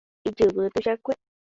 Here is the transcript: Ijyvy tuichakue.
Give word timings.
Ijyvy 0.27 0.69
tuichakue. 0.73 1.13